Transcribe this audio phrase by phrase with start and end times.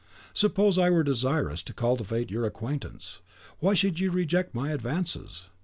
[0.33, 3.21] "Suppose I were desirous to cultivate your acquaintance,
[3.59, 5.45] why should you reject my advances?"